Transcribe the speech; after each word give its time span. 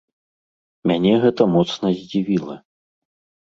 Мяне 0.91 1.11
гэта 1.25 1.47
моцна 1.57 1.87
здзівіла. 2.01 2.59